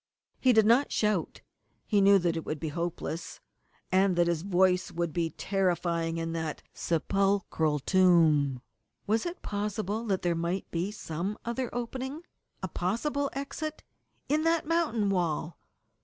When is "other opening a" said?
11.45-12.67